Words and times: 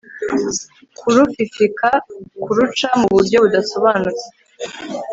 kurufifika 0.97 1.87
kuruca 2.43 2.87
mu 2.99 3.07
buryo 3.15 3.37
budasobanutse 3.43 4.25